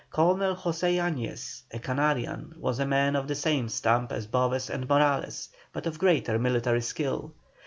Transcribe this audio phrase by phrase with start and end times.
[0.09, 4.89] Colonel José Yañez, a Canarian, was a man of the same stamp as Boves and
[4.89, 7.33] Morales, but of greater military skill.